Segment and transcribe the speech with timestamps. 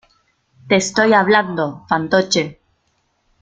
[0.67, 2.59] te estoy hablando, fantoche.